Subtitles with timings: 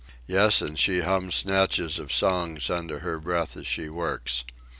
[0.25, 4.43] Yes, and she hums snatches of songs under her breath as she works.